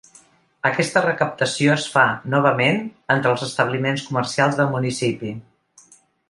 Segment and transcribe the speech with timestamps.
[0.67, 2.05] Aquesta recaptació es fa,
[2.35, 2.79] novament,
[3.17, 5.37] entre els establiments comercials del municipi.